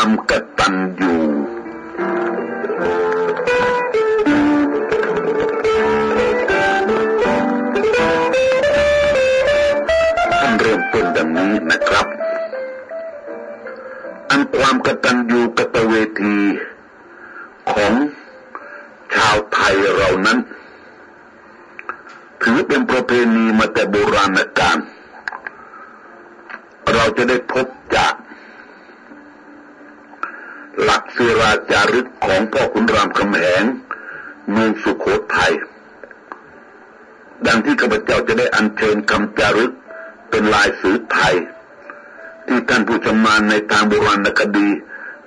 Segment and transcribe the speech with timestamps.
[0.00, 1.14] ความกตัญญู
[10.40, 12.06] ท่านเริ่มต้นดังนี้นะครับ
[14.30, 16.36] อันความกตัญญูกตเวที
[17.72, 17.92] ของ
[19.14, 20.38] ชาวไทยเรานั้น
[22.42, 24.78] ถือเป็นประเพณีมาแต่โบราณกาล
[26.94, 28.14] เราจะได้พบจาก
[30.82, 33.64] หลักศิราจารึกของพ่อขุนรามคำแหง
[34.50, 35.52] เมืองสุขโขทัย
[37.46, 39.72] ดังที่ข้าพเจ้าจะได้อัญเชิญคำจารึก
[40.30, 41.36] เป็นลายสือไทย
[42.46, 44.68] ที่ท่านผู้ชำนาญในทางโบราณคดี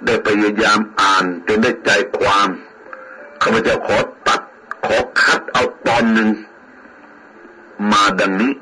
[0.06, 2.50] ได้พยายามอ่านจนได้ใจความ
[3.42, 3.98] ข้าพเจ้าขอ
[4.28, 4.42] ตัด
[4.86, 6.30] ขอคัดเอาตอนหนึ่ง
[7.92, 8.54] มาดังนี้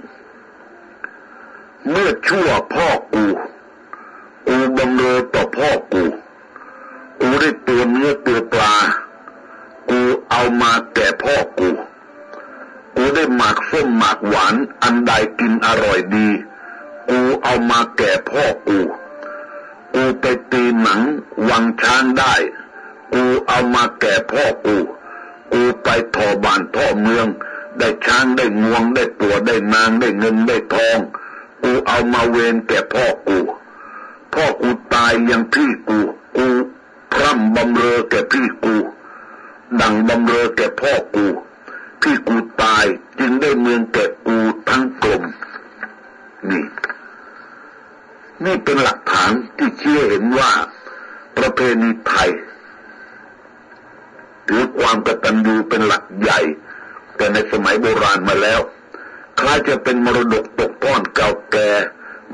[1.89, 3.25] เมื่อชั่วพ่อกู
[4.47, 6.03] กูบังเรอต่อพ่อกู
[7.21, 8.75] กูได้ตัวเนื้อตัวปลา
[9.89, 11.69] กูเอามาแก่พ่อกู
[12.95, 16.27] กูได้หมากส้มหมากหวานอันใดกินอร่อยดี
[17.09, 18.79] กูเอามาแก่พ่อกู
[19.93, 21.01] กูไปตีหนัง
[21.49, 22.33] วังช้างได้
[23.13, 24.77] กูเอามาแก่พ่อกู
[25.53, 27.27] กูไปทอบานท่อเมือง
[27.79, 30.99] ได้ช้างได้งวงได้ตัวได้นางได้เงินได้ทอง
[31.63, 33.39] กูเอามาเวรแก่พ่อกู
[34.33, 35.99] พ่อกูตายยังพี่กู
[36.37, 36.47] กู
[37.13, 38.75] พร่ำบำเรอแก่พี่กู
[39.81, 41.27] ดังบำเรอแก่พ่อกู
[42.01, 42.85] พี่กูตาย
[43.19, 44.37] จึงได้เมืองแก่กู
[44.69, 45.23] ทั้งกลม
[46.49, 46.63] นี่
[48.45, 50.51] นี่เป็นหลักฐานที่เชื่อเห็นว่า
[51.37, 52.29] ประเพณีไทย
[54.47, 56.39] ถือความกตัญญูเป็นหลักใหญ่
[57.15, 58.59] แต่ในสมัยโบราณมาแล้ว
[59.39, 61.69] คล้ายจะเป็นมรดกตกทอดเก่าแก่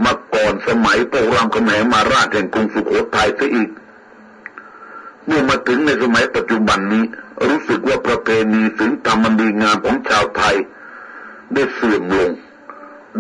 [0.04, 3.70] มาก่อนสมัยพระรามคำแหงมาราชแห่งกรุงสุโขทัยซะอีก
[5.26, 7.04] เมื่อมาถึงในสมัยปัจจุบันนี้
[7.48, 10.56] รู้สึกว่าประเพณีศีลธรรมดีงามของชาวไทย
[11.54, 12.32] ได้เสื่อมลง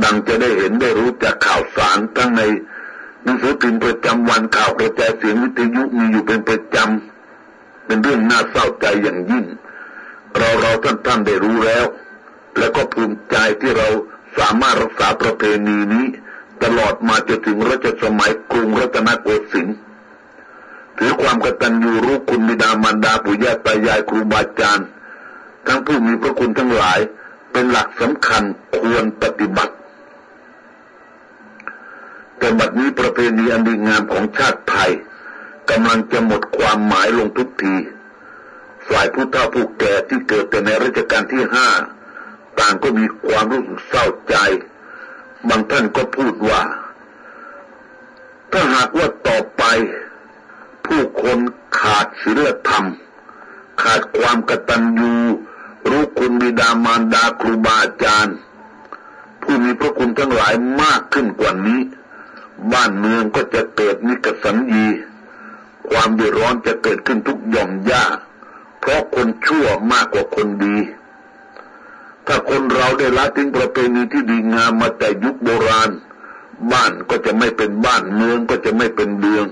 [0.03, 2.41] ดังจะได้เห็นได้รู้จากข่าวสารทั้งใน
[3.23, 9.45] หนังสือพิมพ์ประจำวันข่าวกระจายเสียงวิทยุมีอยู่เป็นประจำเป็นเรื่องน่าเศร้าใจอย่างยิ่ง
[10.37, 11.85] เราเราท่านท่านได้รู้แล้ว
[12.57, 13.87] และก็ภูมิใจที่เรา
[14.37, 16.05] สามารถรักษาประเพณีนี้
[16.63, 19.77] ตลอดมาจนถึงรัชสมัยกรุงรัตนโกสินทร์
[20.97, 24.87] ถือความกตัญญูรู้คุณบิดามารดาปู่ย่าตายายครูบาอาจารย์
[25.67, 26.99] ทั้งผู้มีพระคุณทั้งหลาย
[27.51, 28.43] เป็นหลักสำคัญ
[28.77, 29.73] ควรปฏิบัติ
[32.37, 34.91] แต่บัดนี้ประเพณีอันดีงามของชาติไทย
[35.69, 37.75] กำลังจะหมดความหมายลงทุกที
[38.89, 41.67] ฝ่ายผู้เฒ่าผู้แก่ที่เกิดแต่ในรัชกาลที่ห้า
[42.59, 44.35] ต่างก็มีความรู้สึกเศร้าใจ
[45.49, 46.61] บางท่านก็พูดว่า
[48.51, 49.63] ถ้าหากว่าต่อไป
[50.85, 51.37] ผู้คน
[51.79, 52.85] ขาดศีลธรรม
[53.81, 55.13] ขาดความกตัญญู
[55.89, 58.35] รู้คุณบิดามารดาครูบาอาจารย์
[59.41, 61.81] ผู้มีพระคุณทั้งหลายมากขึ้นกว่านี้
[62.73, 64.87] บ้านเมืองก็จะเกิดนิกสัญญี
[65.89, 68.05] ความเดือดร้อนจะเกิดขึ้นทุกหย่อมย่า
[68.79, 70.77] เพราะคนชั่วมากกว่าคนดี
[72.27, 75.89] ถ้าคนเราได้ละทิ้งประเพณีที่ดีงามมาแต่ยุคโบราณ
[76.71, 79.45] บ้านก็จะไม่เป็นบ้านเมืองก็จะไม่เป็นเมือง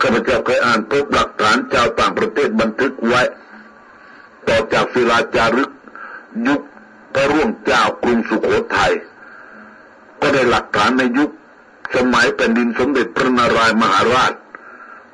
[0.00, 3.22] ข้าพเจ้าเคยอ่านพบหลักฐานชาวต่างประเทศบันทึกไว้
[4.48, 5.70] ต่อจากศิลาจารึก
[6.46, 6.60] ยุค
[7.14, 8.92] พระร่วงเจ้ากรุงสุโขทัย
[10.20, 11.30] ก็ได้หลักฐานในยุค
[11.94, 14.32] สมัยแผ่นดินสมเด็จพระนารายมหาราช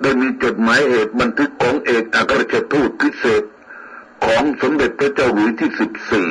[0.02, 3.42] ได้มีจดหมายเหตุบันทึกของเอกอัครราชทูตพิเศษ
[4.24, 6.28] ของสมเด็จพระเจ้าหลุยที่สิบสี่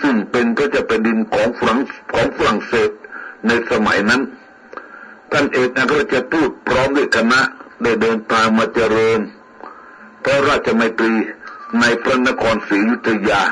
[0.00, 1.80] ซึ่งเป็นพระเจ้าแผ่นดินของฝรั่ง
[2.12, 2.90] ของฝรั่งเศส
[3.46, 4.22] ในสมัยนั้น
[5.32, 7.40] ท่านเอกอัครราชทูตพร้อมด้วยคณะ
[7.82, 9.20] ได้เดินทางมาเจริญ
[10.24, 11.12] พระราชมัยตรี
[11.80, 13.42] ในพระนครศรีอยุธยา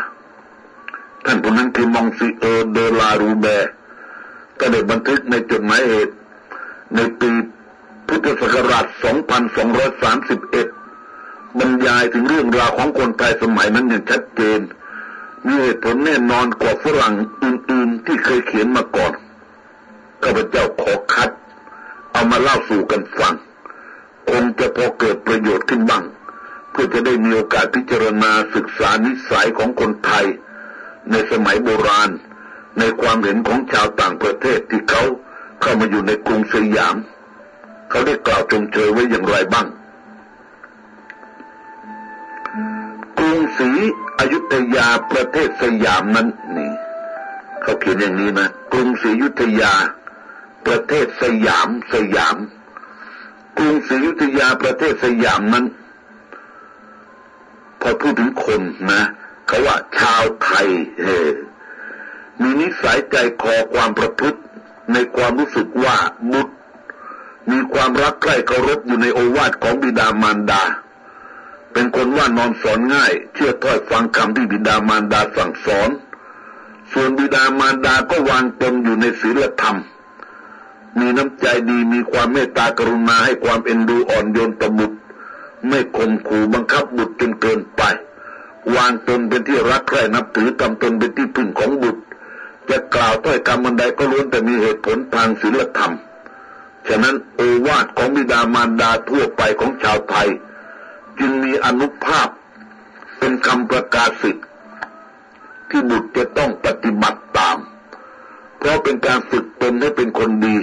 [1.25, 3.47] ท่านผู้นั้นคือมองซีเออเดลารูแบ
[4.59, 6.15] ก็ได้บันทึกในจดหมายเหตุ
[6.95, 7.29] ในปี
[8.09, 8.87] พุทธศักราช
[10.63, 14.61] 2231 บรรยายถึงเรื่องราวของคนไทยสมัยนั้นอย่างชัดเจน
[15.47, 19.13] มีเหตุผลแน่นอนกว่าฝรั่งอื่นๆที่เคยเขียนมาก่อน
[20.23, 21.31] ข้าพเจ้าขอคัด
[22.15, 23.35] เอามาเล่าสู่กันฟัง
[24.31, 26.05] คงจะพอเกิดประโยชน์ขึ้นบ้าง
[26.71, 30.27] เพื่อจะได้มีโอกาสพิจารณาศึกษานิสัยของคนไทย
[31.11, 32.11] ในสมัยโบราณ
[32.79, 35.03] ในความเห็นของชาวต่างประเทศที่เขา
[35.61, 36.97] เข้ามาอยู่ในกรุงสยาม
[37.91, 39.67] เขาได้กล่าวจงเชยไว้อย่างไรบ้าง
[43.19, 43.71] กรุงศรี
[44.19, 46.71] อยุธยาประเทศสยามนั้นนี่
[47.63, 49.73] เขาเขียนอย่างนี้นะกรุงศรีอยุธยา
[50.67, 52.37] ประเทศสยามสยาม
[53.59, 55.65] กรุงศรีอยุธยาประเทศสยามนั้น
[57.81, 59.03] พอพูดถึงคนนะ
[59.47, 60.69] เขาว่าชาวไทย
[61.03, 64.41] เมีนิสัยใจคอความประพฤติ
[64.93, 65.97] ในความรู้สึกว่า
[66.33, 66.55] บุตร
[67.51, 70.63] มีความรักใกล้เคารพอยู่ในโอวาทของบิดามารดา
[71.73, 75.91] เป็นคนว่านอนสอนง่าย เชื่อถ้อยฟังคำที่บิดามารดาสั่งสอน
[76.93, 79.77] ส่วนบิดามารดาก็วางตนอยู่ในศีลธรรม
[80.99, 84.97] มีน้ำใจดีมีความเมตตากรุณาให้ความเอ็นดูอ่อนโยนต่อบุตร
[85.69, 87.83] ไม่ข่มขู่บังคับบุตรจนเกินไป
[88.75, 92.01] วางตนเป็นที่รักใคร่นับถือทำตนเป็นที่พึ่งของบุตร
[92.71, 95.93] จะกล่าวถ้อยคำบันใดก็ล้วนแต่มีเหตุผลทางศีลธรรม
[96.89, 100.29] ฉะนั้นโอวาทของบิดามารดาทั่วไปของชาวไทย
[101.19, 102.29] จึงมีอนุภาพ
[103.19, 104.47] เป็นคำประกาศสิทธิ์
[105.69, 107.57] ที่บุตรจะต้องปฏิบัติตาม
[108.59, 110.57] เพราะเป็นการฝึกตนให้เป็นคนดี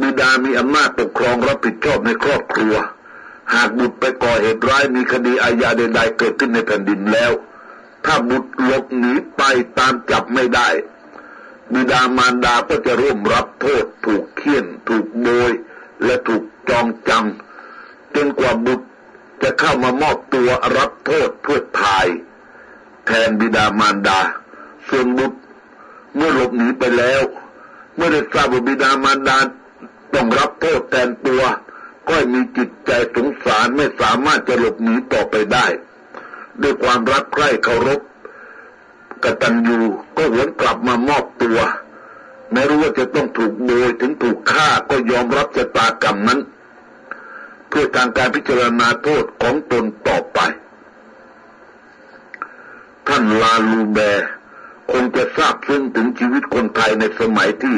[0.00, 2.74] บิดามีอำนาจปกครองรับผิดชอบในครอบครัว
[3.54, 7.32] หากบุตรไปก่อเหตุร้ายมีคดีอาญาใดๆเกิดขึ้นในแผ่นดินแล้ว
[8.04, 9.42] ถ้าบุตรหลบหนีไป
[9.78, 10.68] ตามจับไม่ได้
[11.72, 15.52] บิดามารดาก็จะร่วมรับโทษ ถูกเคี่ยน ถูกโบย
[16.04, 18.86] และถูกจองจำจนกว่าบุตร
[19.42, 22.06] จะเข้ามามอบตัวรับโทษเพื่อทาย
[23.06, 24.20] แทนบิดามารดา
[24.88, 25.38] ส่วนบุตร
[26.14, 27.22] เมื่อหลบหนีไปแล้ว
[27.94, 29.38] เมื่อได้ทราบว่าบิดามารดา
[30.14, 31.42] ต้องรับโทษแทนตัว
[32.08, 35.66] ก็มีจิตใจสงสารไม่สามารถจะหลบหนีต่อไปได้
[36.62, 38.00] ด้วยความรักใคร่เคารพ
[39.22, 39.78] กตัญญู
[40.16, 41.58] ก็หวนกลับมามอบตัว
[42.50, 46.40] แม้รู้ว่าจะต้องถูกโบยถึงถูกฆ่าก็ยอมรับชะตากรรมนั้น
[47.68, 50.38] เพื่อทางการพิจารณาโทษของตนต่อไป
[53.06, 53.98] ท่านลาลูแบ
[54.90, 57.76] คงจะทราบซึ้งถึงชีวิตคนไทยในสมัยที่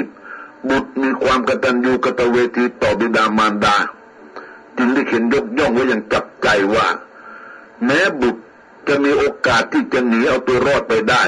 [0.69, 3.77] บุตรมีความกตัญญูกตเวทีต่อบิดามารดา
[4.77, 6.87] จึงได้เขียนยกย่องไว้อย่างจับใจว่า
[7.85, 8.43] แม้บุตร
[8.89, 11.25] จะมีโอกาสที่จะหนีเอาตัวรอดไปได้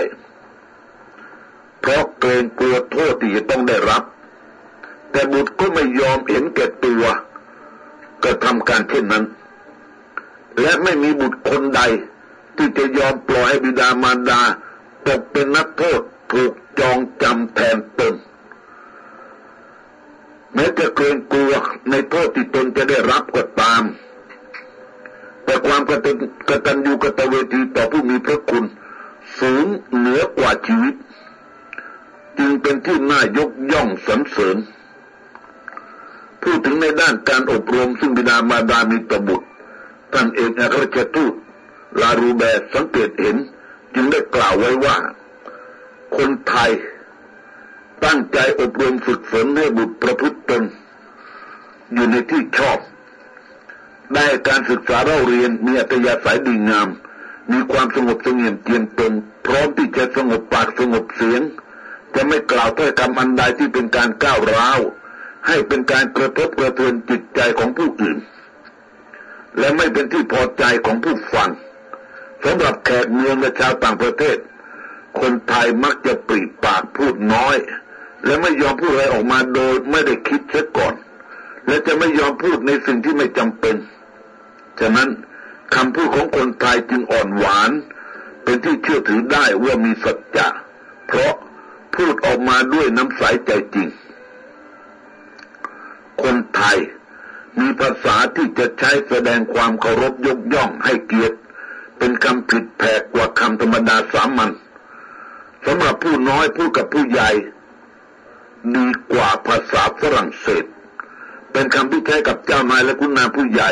[1.80, 4.02] เพราะเกรงกลัวโทษที่จะต้องได้รับ
[5.10, 7.04] แต่บุตรก็ไม่ยอมเห็นแก่ตัว
[8.22, 9.24] ก็ทำการเช่นนั้น
[10.60, 11.80] และไม่มีบุตรคนใด
[12.56, 14.40] ที่จะยอมปล่อยให้บิดามารดา
[15.08, 16.00] ตกเป็นนักโทษ
[16.32, 18.14] ถูกจองจำแทนตน
[20.54, 21.52] แม้จะเกรงกลัว
[21.90, 23.82] ในโทษที่ตนจะได้รับก็ตาม
[25.44, 26.16] แต่ความกตัญ
[26.48, 28.64] กตัญญูกตเวทีต่อผู้มีพระคุณ
[29.40, 29.66] สูง
[29.96, 30.94] เหนือกว่าชีวิต
[32.38, 34.56] จึงเป็นที่น่ายกย่องสรรเสริญ
[36.42, 39.46] พูดถึงในด้านการอบรมซึ่งบิดามาดามีตบุตร
[40.12, 41.34] ท่านเอกอัครราชทูต
[42.00, 42.42] ลารูแบ
[42.74, 43.36] สังเกตเห็น
[43.94, 44.96] จึงได้กล่าวไว้ว่า
[46.16, 46.70] คนไทย
[48.04, 50.62] ตั้งใจอบรมฝึกฝนให้บุตรประพฤติตน
[51.92, 52.78] อยู่ในที่ชอบ
[54.14, 56.88] ได้การศึกษาเราเรียนมีอัตยาศัยดีงาม
[57.52, 59.12] มีความสงบสงเงียมเจียมตน
[59.46, 61.40] พร้อมที่จะสงบปากสงบเสียง
[62.14, 64.80] จะไม่กล่าวถ้อยคำอันใดที่เป็นการก้าวร้าว
[65.46, 68.18] ให้เป็นการกระทบกระเทือนจิตใจของผู้อื่น
[69.58, 71.50] และไม่เป็นที่พอใจของผู้ฟัง
[72.44, 74.36] สำหรับแขกเมืองและชาวต่างประเทศ
[75.20, 77.56] คนไทยมักจะปรีปากพูดน้อย
[78.24, 80.94] และไม่ยอมพูดอะไรออกมาโดยไม่ได้คิดเสียก่อน
[81.66, 83.76] และจะไม่ยอมพูดในสิ่งที่ไม่จำเป็น
[84.80, 85.08] ฉะนั้น
[85.74, 87.70] คำพูดของคนไทยจึงอ่อนหวาน
[88.44, 90.48] เป็นที่เชื่อถือได้ว่ามีสัจจะ
[91.06, 91.34] เพราะ
[91.96, 93.88] พูดออกมาด้วยน้ำใสใจจริง
[96.22, 96.78] คนไทย
[97.60, 101.36] มีภาษาที่จะใช้แสดงความเคารพยกย่องให้เกียรติ
[101.98, 104.50] เป็นคำผิดแผกกว่าคำธรรมดาสามัญ
[105.66, 107.30] สำหรับผู้น้อยพูดกับผู้ใหญ่
[108.76, 110.64] ดีกว่าภาษาฝรั่งเศส
[111.52, 113.70] เป็นคำที่ใช้กับเจ้านายและคุณนางผู้ใหญ่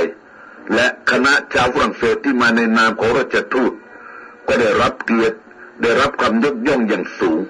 [0.75, 3.73] และคณะชาวฝรั่งเศสที่มาในนามของราชทูต
[4.47, 5.39] ก็ได้รับเกียรติ
[5.83, 7.41] ได้รับคำยกย่องอย่างสูง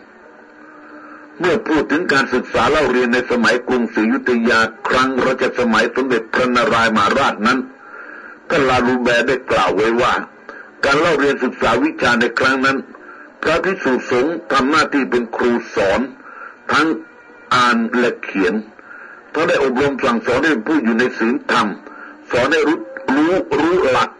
[1.38, 7.58] เมื่อพูดถึงการศึกษาเล่าเรียนในสมัยกรุงศรีอยุธยาครั้งรัชสมัยสมเด็จพระนารายมาราชนั้น
[8.48, 10.12] ท่านลาลูแบได้กล่าวไว้ว่า
[10.84, 12.76] การเล่าเรียนศึกษาวิชาในครั้งนั้น
[13.42, 16.00] พระพิสุสงฆ์ทำหน้าที่เป็นครูสอน
[16.72, 16.86] ทั้ง
[17.54, 18.54] อ่านและเขียน
[19.32, 21.66] เขาได้อบรมสั่งสอนให้ผู้อยู่ในศีลธรรม
[22.30, 22.78] สอนให้รู้
[23.14, 24.10] รู้รู้หลัก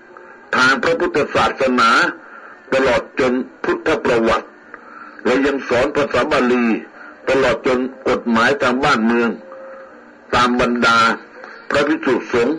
[0.57, 1.91] ทางพระพุทธศาสนา
[2.75, 3.33] ตลอดจน
[3.65, 4.47] พุทธประวัติ
[5.25, 6.65] และยังสอนภาษาบาลี
[7.29, 9.31] ตลอดจนกฎหมายทางบ้านเมือง
[10.35, 10.99] ตามบรรดา
[11.71, 12.57] พระภิกษุสงฆ์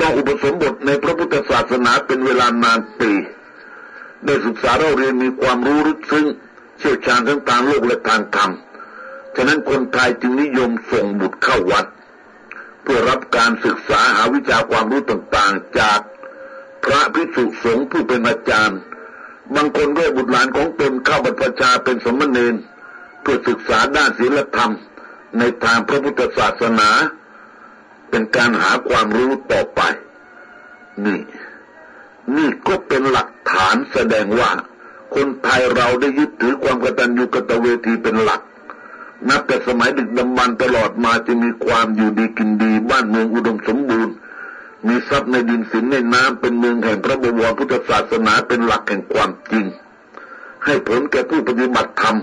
[0.00, 3.10] ต้องอุปสมบทในพระพุทธศาสนาเป็นเวลานานปี
[4.24, 6.26] ได้ศึกษาเราเรียนมีความรู้ลึกซึ้ง
[6.78, 8.50] เชี่ยวชาญทั้งทางโลกและทางธรรม
[9.36, 11.86] ฉะนั้นคนไทยจึงนิยมส่งบุตรเข้าวัด
[12.82, 16.00] เพื่อรับการศึกษาหาวิชาความรู้ต่างๆ จาก
[16.84, 18.78] พระภิกษุสงฆ์ผู้เป็นอาจารย์
[19.54, 22.54] บางคนก็บุตรหลานของตนเข้าบรรพชาเป็นสมณเณร
[23.22, 24.72] เพื่อศึกษาด้านศีลธรรม
[25.38, 26.90] ในทางพระพุทธศาสนา
[28.10, 29.80] เป็นการหาความรู้ต่อไป
[31.04, 31.20] นี่
[32.36, 34.50] นี่ก็เป็นหลักฐานแสดงว่า
[35.14, 38.40] คนไทยเราได้ยึดถือความกตัญญูกตเวทีเป็นหลัก
[39.28, 44.14] นับแต่สมัยดึกดำบรรพ์ตลอดมาจะมีความอยู่ดีกินดี บ้านเมืองอุดมสมบูรณ์
[44.86, 49.64] มีทรัพย์ในดินสินในน้ำเป็นเมืองแห่งพระบวรพุทธศาสนาเป็นหลักแห่งความจริง
[50.64, 52.16] ให้ผลแก่ผู้ปฏิบัติธรรม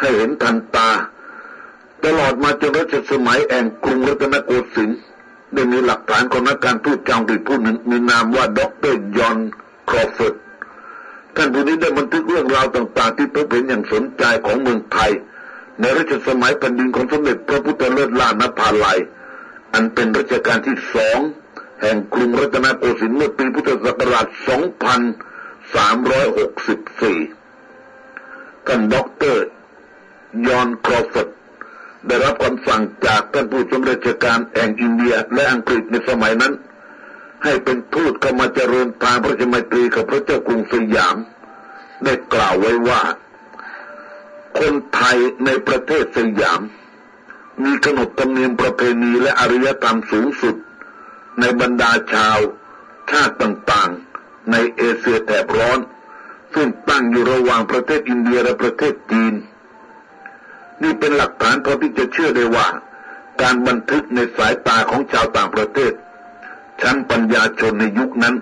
[0.00, 0.90] ให้เห็นทันตา
[2.04, 4.98] ตลอดมาจนรัชสมัยแห่งกรุงรัตนโกสินทร์
[5.54, 9.36] ได้มีหลักฐานของนักการทูตอังกฤษผู้หนึ่งมีนามว่าด็อกเตอร์จอห์น
[9.88, 10.34] ครอว์ฟอร์ด
[11.36, 15.12] ท่านผู้นี้ได้บันทึกเรื่องราวต่าง ๆ ที่พบเห็นอย่างสนใจของเมืองไทย
[15.80, 18.98] ในรัชสมัยแผ่นดินของสมเด็จพระพุทธเลิศหล้านภาลัย
[19.74, 21.18] อันเป็นรัชกาลที่สอง
[21.80, 24.36] แห่งกรุงรัตนโกสินทร์เมื่อปีพุทธศักราช 2364
[28.66, 29.44] ท่านด็อกเตอร์
[30.46, 31.28] จอห์นครอว์ฟอร์ด
[32.06, 36.52] ได้รับคำสั่งจากท่านผู้สำเร็จราชการแห่งอินเดียและอังกฤษในสมัยนั้น
[37.44, 41.16] ให้เป็นทูตเข้ามาเจริญทางพระราชไมตรีกับพระเจ้ากรุงสยาม
[42.04, 43.00] ได้กล่าวไว้ว่า
[44.58, 46.60] คนไทยในประเทศสยาม
[47.64, 50.54] มีขนบธรรมเนียมประเพณีและอารยธรรมสูงสุด
[51.40, 52.38] ในบรรดาชาว
[53.10, 55.78] ชาติต่างๆ ในเอเชียแถบร้อน
[56.54, 59.34] ซึ่งตั้งอยู่ระหว่างประเทศอินเดียและประเทศจีน
[60.82, 62.68] นี่เป็นหลักฐานพอที่จะเชื่อได้ว่า
[63.42, 65.92] การบันทึกในสายตาของชาวต่างประเทศ
[66.80, 68.34] ชั้นปัญญาชนในยุคนั้น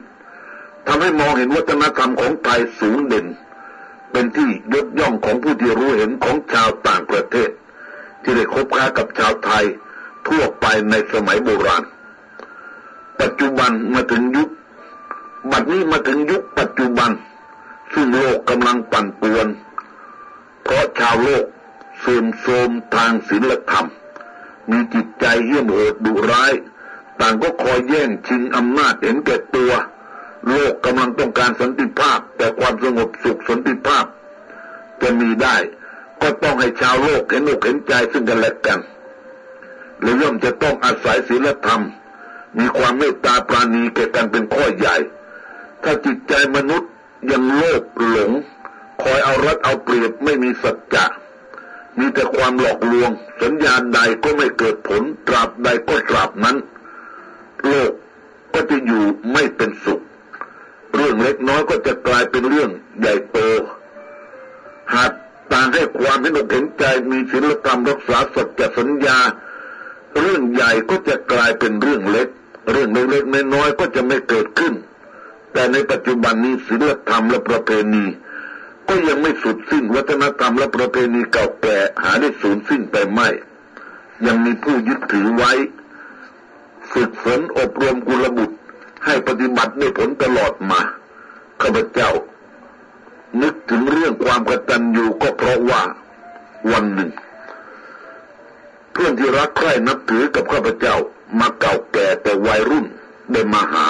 [0.86, 3.26] ทำให้มองเห็นวัฒนธรรมของไทยสูงเด่น
[4.10, 7.50] เป็นที่ยกย่องของผู้ที่รู้เห็นของชาวต่างประเทศ
[8.22, 9.64] ที่ได้คบค้ากับชาวไทย
[10.28, 11.84] ทั่วไปในสมัยโบราณ
[13.20, 14.48] ปัจจุบันมาถึงยุค
[15.50, 17.10] บัดนี้มาถึงยุคปัจจุบัน
[17.92, 19.46] ซึ่งโลกกำลังปั่นป่วน
[20.62, 21.44] เพราะชาวโลก
[22.00, 23.86] เสื่อมโทรมทางศีลธรรม
[24.70, 26.52] มีจิตใจเหี้ยมโหดดุร้าย
[27.20, 29.72] ต่างก็คอยแย่งชิงอำนาจเห็นแก่ตัว
[30.48, 34.04] โลกกำลังต้องการสันติภาพ แต่ความสงบสุขสันติภาพ
[35.02, 35.56] จะมีได้
[36.22, 38.80] ก็ต้องให้ชาวโลกเห็นอกเห็นใจซึ่งกันและกัน
[40.02, 41.82] และย่อมจะต้องอาศัยศีลธรรม
[42.58, 44.96] มีความเมตตาปราณีแก่กันเป็นข้อใหญ่
[45.82, 46.90] ถ้าจิตใจมนุษย์
[47.30, 48.30] ยังโลภหลง
[49.02, 51.04] คอยเอารัดเอาเปรียบไม่มีสัจจะ
[51.98, 53.10] มีแต่ความหลอกลวง
[53.42, 56.56] สัญญาณใดก็ไม่เกิดผลตราบใดก็ตราบนั้น
[57.66, 57.92] โลก
[58.54, 60.00] ก็จะอยู่ไม่เป็นสุข
[60.94, 62.70] เรื่องเล็กน้อยก็จะกลายเป็นเรื่อง
[63.00, 63.38] ใหญ่โต
[64.94, 65.12] หาก
[65.52, 69.18] ต่างให้ความเห็นอกเห็นใจมีศีลธรรมรักษาสัจสัญญา
[70.20, 72.28] เรื่องใหญ่ก็จะกลายเป็นเรื่องเล็ก
[72.70, 74.74] เรื่องเล็กๆน้อยๆก็จะไม่เกิดขึ้น
[75.52, 78.04] แต่ในปัจจุบันนี้ศีลธรรมและประเพณี
[78.88, 83.28] ก็ยังไม่สุดสิ้นวัฒนธรรมและประเพณีเก่าแก่หาได้สูญสิ้นไปไม่
[84.26, 85.52] ยังมีผู้ยึดถือไว้
[86.92, 88.56] ฝึกฝนอบรมกุลบุตร
[89.04, 90.80] ให้ปฏิบัติได้ผลตลอดมา
[91.60, 92.10] ข้าพเจ้า
[93.42, 95.82] นึกถึงเรื่องความกตัญญูก็เพราะว่า
[96.72, 97.10] วันหนึ่ง
[98.92, 100.96] เพื่อนที่รักใคร่นับถือกับข้าพเจ้า
[101.40, 102.86] มาเก่าแก่แต่วัยรุ่น
[103.32, 103.86] ได้มาหา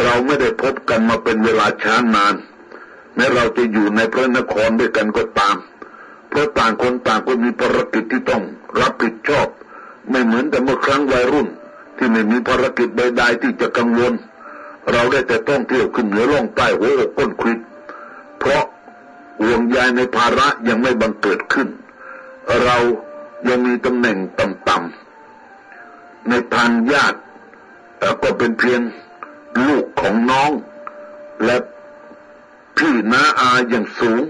[0.00, 2.34] เราไม่ได้พบกันมาเป็นเวลาช้านาน
[3.14, 5.56] แม้เราจะอยู่ในพระนครด้วยกันก็ตาม
[6.28, 8.42] เพราะต่างคนต่างก็มีภารกิจที่ต้อง
[8.80, 9.46] รับผิดชอบ
[10.10, 11.48] ไม่เหมือนแต่เมื่อครั้งวัยรุ่น
[11.96, 14.12] ที่ไม่มีภารกิจใดๆที่จะกังวล
[14.92, 17.58] เราได้แต่ต้องเที่ยวขึ้นเหนือล่องใต้หัวอกก้นควิด
[18.38, 18.64] เพราะ
[19.42, 21.68] ห่วงใยในภาระยังไม่บังเกิดขึ้น
[22.64, 22.76] เรา
[23.48, 27.18] ยังมีตำแหน่งต่ำๆในทางญาติ
[28.22, 28.80] ก็เป็นเพียง
[29.66, 30.50] ลูกของน้อง
[31.44, 31.56] และ
[32.78, 34.22] พี่น้าอาอย่างสูง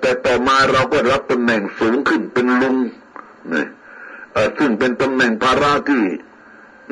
[0.00, 2.76] แต่ต่อมาเราก็รับตำแหน่งสูงขึ้นเป็นลุง
[3.52, 3.64] นี่
[4.58, 6.02] ซึ่งเป็นตำแหน่งภาระที่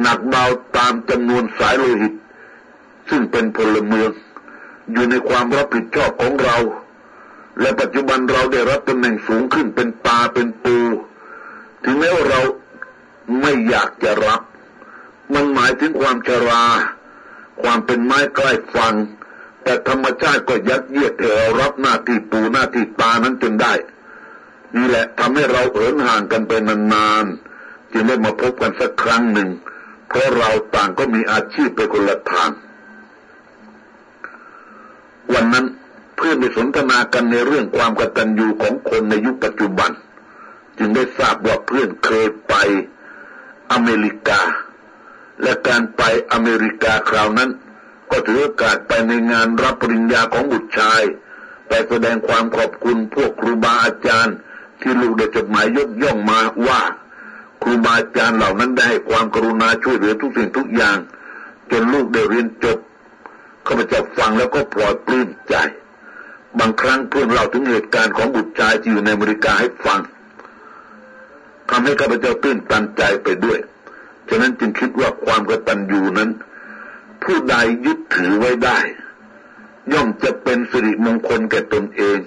[0.03, 0.45] หนักเบา
[0.77, 2.13] ตามจำนวนสายโลหิต
[3.11, 4.11] ซึ่งเป็นพลเมือง
[4.93, 6.57] อยู่ในความรับผิดชอบของเรา
[7.61, 10.77] และปัจจุบันเราได้รับตำแหน่งสูงขึ้นเป็นตาเป็นปู
[11.85, 12.41] ถึงแม้ว่าเรา
[13.41, 14.41] ไม่อยากจะรับ
[15.35, 16.65] มันหมายถึงความชรา
[17.63, 18.95] ความเป็นไม้ใกล้ฟัง
[19.63, 23.75] แต่ธรรมชาติก็ยัดเยียดให้เรารับหน้าที่ปูหน้าที่ตานั้นจนได้
[24.77, 29.49] นี่แหละทำให้เราเอินห่างกันไปนานๆจึงได้มาพบกันสักครั้งหนึ่ง
[30.09, 32.51] เพราะเราต่างก็มีอาชีพไปคนละทาง
[35.33, 35.67] วันนั้น
[36.17, 39.91] เพื่อนไปสนทนากันในเรื่องความกตัญญูของคนในยุคปัจจุบัน
[40.79, 42.55] จึงได้ทราบว่าเพื่อนเคยไป
[43.73, 44.41] อเมริกา
[45.43, 47.51] และการไปอเมริกาคราวนั้น
[48.11, 51.03] ก็ถือโอกาสไปในงานรับปริญญาของบุตรชาย
[51.69, 54.37] ไปแสดงความขอบคุณพวกครูบาอาจารย์
[54.81, 56.81] ที่ลูกได้จดหมายยกย่องมาว่า
[57.63, 60.99] ครูบาอาจารย์เหล่านั้นได้ความกรุณาช่วยเหลือทุกสิ่งทุกอย่าง
[61.71, 62.79] จนลูกได้เรียนจบ
[63.67, 65.55] ข้าพเจ้าฟังแล้วก็ปลอดปลื้มใจ
[66.59, 70.01] บางครั้งเพื่อนเล่าถึงเหตุการณ์ของบุตรชายที่อยู่ในอเมริกาให้ฟัง
[71.71, 73.59] ทำให้ข้าพเจ้าตื้นตันใจไปด้วย
[74.29, 76.31] ฉะนั้นจึงคิดว่าความกตัญญูนั้น
[77.23, 77.55] ผู้ใด
[77.87, 78.79] ยึดถือไว้ได้
[79.93, 82.19] ย่อมจะเป็นสิริมงคลแก่ตนเอง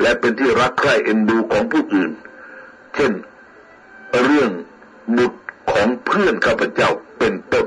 [0.00, 2.10] และเป็นที่รักใคร่เอ็นดูของผู้อื่น
[2.94, 3.12] เช่น
[4.18, 4.50] เรื่อง
[5.16, 5.38] บุตร
[5.70, 7.66] ของเพื่อนข้าพเจ้าเป็นต้น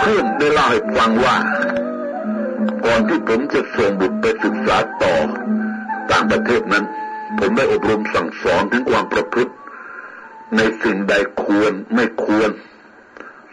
[0.00, 1.36] เพื่อนได้เล่าให้ฟังว่า
[2.84, 5.14] ก่อนที่ผมจะส่งบุตรไปศึกษาต่อ
[6.10, 6.84] ต่างประเทศนั้น
[7.38, 9.52] ผมได้อบรมสั่งสอนถึงความประพฤติ
[10.56, 12.50] ในสิ่งใดควรไม่ควร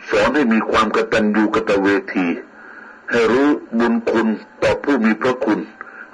[0.09, 2.27] สอนให้มีความกตัญญูกตเวที
[3.11, 3.47] ให้รู้
[3.79, 4.27] บุญคุณ
[4.63, 5.59] ต่อผู้มีพระคุณ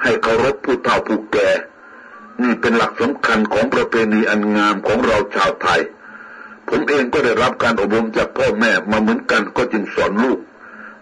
[0.03, 1.50] ให้เคารพผู้เฒ่าผู้แก่
[2.44, 5.82] นี่เป็นหลักสำคัญของประเพณีอันงามของเราชาวไทย
[6.68, 10.39] ผมเองก็ได้รับการอบรมจากพ่อแม่มาเหมือนกันก็จึงสอนลูก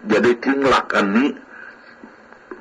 [0.08, 1.30] อย่าได้ทิ้งหลักอันนี้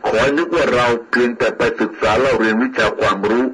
[0.06, 3.46] ขอนึกว่าเราเพียงแต่ไปศึกษาเราเรียนวิชาความรู้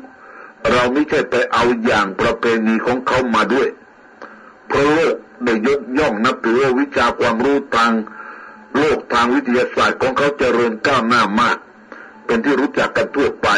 [0.73, 3.69] เราไม่ใช่ไปเอาอย่างประเพณีของเขามาด้วย
[4.69, 7.93] เพราะโลกได้ยกย่องนับถือวิชาความรู้ทาง
[8.79, 11.57] โลกทางวิทยาศาสตร์ของเขาเจริญก้าวหน้ามาก
[12.33, 13.49] เป็นที่รู้จักกันทั่วไป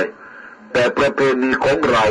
[0.73, 2.05] แต่ประเพณีของเรา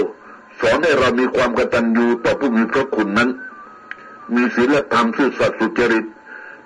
[0.60, 3.30] สอนให้เรามีความกตัญญูต่อผู้มีพระคุณนั้น
[4.36, 6.06] มีศีลธรรมซื่อสัตย์สุจริต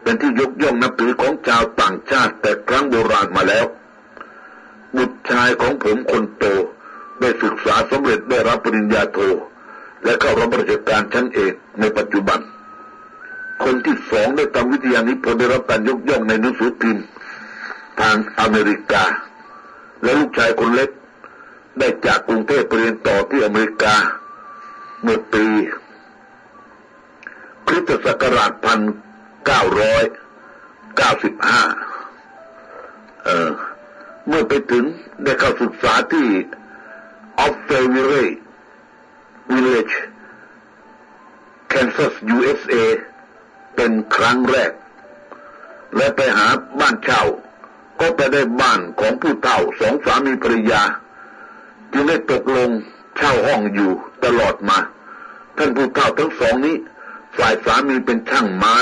[0.02, 3.66] เป็นที่ยกย่องนับถือของชาวต่างชาติแต่ครั้งโบราณมาแล้ว
[4.96, 6.46] บุตรชายของผมคนโต
[7.20, 9.20] ได้ศึกษาสำเร็จได้รับปริญญาโท
[10.04, 12.40] และเข้ารับราชการชั้นเอกในปัจจุบัน
[13.64, 17.06] คนที่สองได้ทำวิทยานิพนธ์ได้รับการยกย่องในหนังสือพิมพ์
[18.02, 19.06] ทางอเมริกา
[20.02, 20.90] และลูกชายคนเล็ก
[21.80, 23.96] ได้จากกรุงเทพไปเรียนต่อที่อเมริกา
[25.02, 25.46] เมื่อปี
[27.68, 28.80] คริสตศักราชพัน
[29.46, 30.04] เก้าร้อย
[30.98, 31.62] เก้าสิบห้า
[33.26, 33.52] เออ
[34.28, 34.86] เมื่อไปถึง
[35.24, 36.28] ได้เข้าศึกษาที่
[37.40, 38.14] ออฟเฟวิเร
[39.50, 39.90] วิลเลจ
[41.68, 42.74] แคนซัส USA
[43.76, 44.72] เป็นครั้งแรก
[45.96, 46.48] และไปหา
[46.80, 47.24] บ้านเช่า
[48.00, 50.84] ก็ไปได้บ้านของผู้เฒ่าสองสามีภรรยา
[51.92, 52.70] จึงได้ตกลง
[53.18, 53.92] เช่าห้องอยู่
[54.26, 54.78] ตลอดมา
[55.58, 56.76] ท่านผู้เฒ่าทั้งสองนี้
[57.38, 58.78] ฝ่ายสามีเป็นช่างไม้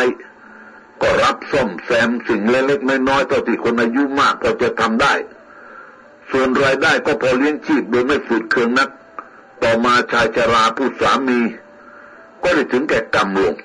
[1.01, 5.13] ก็รับซ่อมแซมสิ่งเล็กๆน้อยๆเท่าที่คนอายุมากพอจะทำได้
[6.31, 8.89] ส่วนรายได้ก็พอเลี้ยงชีพโดยไม่ฝืดเคืองนัก
[9.63, 11.39] ต่อมาชายชราผู้สามี
[12.43, 13.55] ก็ได้ถึงแก่กรรมลง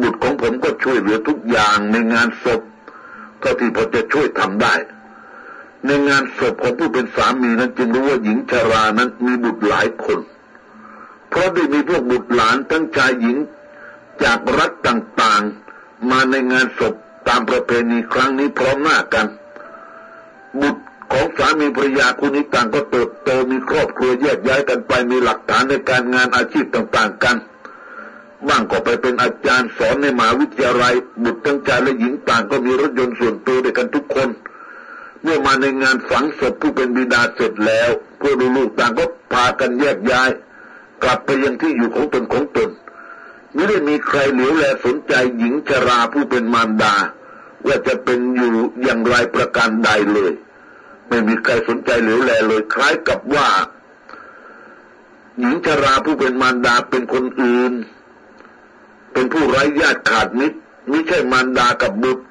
[0.00, 2.60] บุตรของผมก็ช่วยเหลือทุกอย่างในงานศพ
[3.40, 4.74] เท่าที่พอจะช่วยทำได้
[5.86, 10.18] ในงานศพของผู้เป็นสามีนั้นจึงรู้ว่าหญิงชารานั้นมีบุตรหลายคน
[11.28, 13.36] เพราะได้มีพวกบุตรหลานทั้งชายหญิง
[14.22, 16.94] จากรัฐต่างๆ มาในงานศพ
[17.28, 19.26] ตามประเพณีครั้งนี้พร้อมหน้ากัน
[20.60, 27.36] บุตรของสามีภรรยาคู่นี้ต่างก็เติบโตมีครอบครัวแยกย้ายกันไปมีหลักฐานในการงานอาชีพต่างๆกัน
[28.48, 30.94] บ้างก็ไปเป็นอาจารย์สอนในมหาวิทยาลัย
[31.24, 34.28] บุตรทั้งชายและหญิงต่างก็มีรถยนต์ส่วนตัวด้วยกันทุกคน
[35.22, 40.30] เมื่อมาในงานฝังศพผู้เป็นบิดาเสร็จแล้วพวกลูกต่างก็พากันแยกย้าย
[41.02, 42.70] กลับไปยังที่อยู่ของตนของตน
[43.54, 46.94] ไม่ได้มีใครเหลียวแลสนใจหญิงชราผู้เป็นมารดา
[47.66, 50.32] ว่าจะเป็นอยู่อย่างไรประการใดเลย
[51.08, 53.48] ไม่มีใครสนใจเหลียวแลเลยคล้ายกับว่า
[55.40, 57.72] หญิงชราผู้เป็นมารดาเป็นคนอื่น
[59.16, 60.56] เป็นผู้ไร้ญาติขาดมิตร
[60.88, 62.22] ไม่ใช่มารดากับบุตร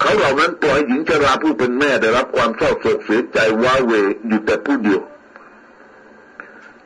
[0.00, 3.92] เขาเหล่านั้นปล่อยหญิงชราผู้เป็นแม่ได้รับความเศร้าโศกเสียใจว้าเว
[4.26, 5.00] อยู่แต่ผู้เดียว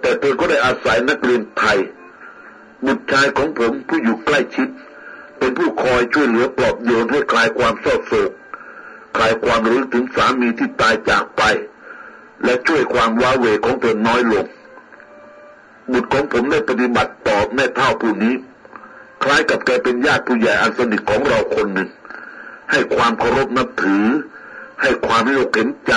[0.01, 1.79] แต่เธอก็ได้อาศัยนักเรียนไทย
[2.87, 4.69] บุตรชายของผมผู้อยู่ใกล้ชิด
[5.39, 8.31] เป็นผู้คอยช่วยเหลือปลอบโยนให้คลายความเศร้าโศก
[9.17, 11.43] คลายความรู้ถึงสามีที่ตายจากไป
[12.45, 14.47] และช่วยความว้าเหวของเธอน้อยลง
[15.93, 18.35] บุตรของผมได้ปฏิบัติต่อแม่เท่าผู้นี้
[19.23, 21.89] คล้ายกับแกเป็นญาติผู้ใหญ่อันสนิทของเราคนหนึ่ง
[22.71, 24.05] ให้ความเคารพนับถือ
[24.83, 25.95] ให้ความให้อกเห็นใจ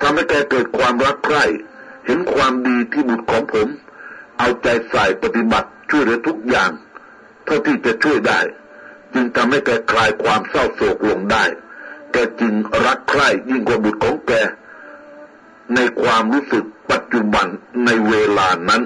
[0.00, 1.44] ทำให้แกเกิดความรักใคร่
[2.06, 3.68] เห็นความดีที่บุตรของผม
[4.38, 6.70] เอาใจใส่ปฏิบัติช่วยเหลือทุกอย่าง
[7.44, 8.40] เท่าที่จะช่วยได้
[9.14, 11.44] จึงทำให้แกคลายความเศร้าโศกลงได้
[12.12, 12.52] แกจึง
[12.84, 14.32] รักใคร่ยิ่งกว่าบุตรของแก
[15.74, 17.46] ในความรู้สึกปัจจุบัน
[17.84, 18.82] ในเวลานั้น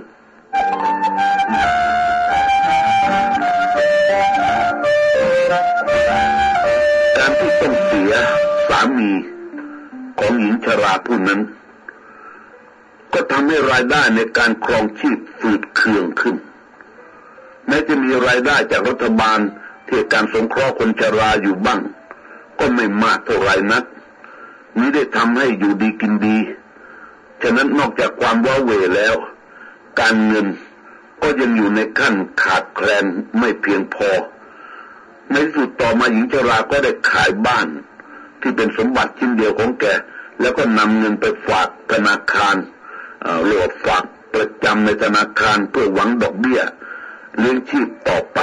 [7.26, 8.12] การที่ต้องเสีย
[8.68, 9.10] สามี
[10.18, 11.40] ของหญิงชราผู้นั้น
[13.12, 16.36] ก็ทำให้รายได้ในการครองชีพฝืดเคืองขึ้น
[17.66, 19.38] แม้จะมีรายได้จากรัฐบาล
[19.86, 21.80] ที่การสงเคราะห์คนชราอยู่บ้าง
[22.58, 23.84] ก็ไม่มากเท่าไรนัก
[24.78, 26.38] มิได้ทำให้อยู่ดีกินดี
[27.42, 29.14] ฉะนั้นนอกจากความว้าเหวแล้ว
[30.00, 30.46] การเงิน
[31.22, 33.04] ก็ยังอยู่ในขั้นขาดแคลน
[33.38, 34.10] ไม่เพียงพอ
[35.30, 37.66] ในที่สุดต่อมาหญิงชราก็ได้ขายบ้าน
[38.40, 39.84] ที่เป็นสมบัติชิ้นเดียวของแก
[40.40, 42.56] แล้วก็นำเงินไปฝากธนาคาร
[43.22, 46.60] เอ่อเรียกว่าฝากประจำในธนาคารเพื่อหวังดอกเบี้ย
[47.38, 48.38] เลี้ยงชีพต่อไป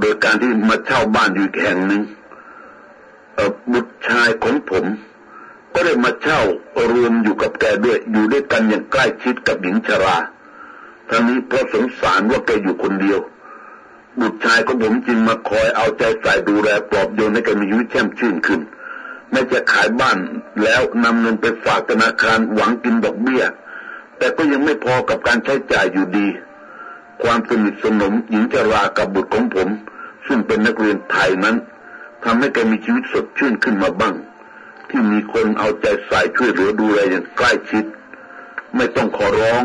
[0.00, 2.02] โดยการที่มาเช่าบ้านอยู่แห่งหนึ่ง
[3.72, 4.84] บุตรชายของผม
[5.74, 6.40] ก็ได้มาเช่า
[6.92, 10.16] รวมอยู่กับแกด้วยอยู่ด้วยกันอย่างใกล้ชิดกับหญิงชรา
[11.10, 13.18] ทั้งนี้เพราะสงสารว่าแกอยู่คนเดียว
[14.20, 18.60] บุตรชายของผมจึงมาคอยเอาใจใส่ดูแลปลอบโยนให้แกมีชีวิตแช่มชื่นขึ้น
[19.30, 20.18] แม้จะขายบ้าน
[20.62, 23.44] แล้วนำเงินไปฝากธนาคารหวังกินดอกเบี้ย
[24.18, 26.28] แต่ก็ยังไม่พอกับการใช้จ่ายอยู่ดี
[27.22, 29.68] ความสนิทสนมหญิงชรากับบุตรของผม
[30.26, 31.56] ซึ่งเป็นนักเรียนไทยนั้น
[32.24, 34.14] ทำให้แกมีชีวิตสดชื่นขึ้นมาบ้าง
[34.88, 37.84] ที่มีคนเอาใจใส่ช่วยเหลือดูแลอย่างใกล้ชิด
[38.76, 39.62] ไม่ต้องขอร้อง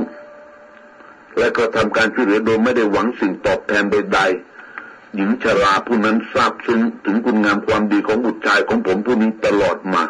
[1.37, 10.03] และก็ทำการช่วยเหลือโดยไม่ได้หวังสิ่งตอบแทนใดๆหญิงชราผู้นั้นทราบซึ้งถึงคุณงามความดีของบุตรชายของผมผู้นี้ตลอดมา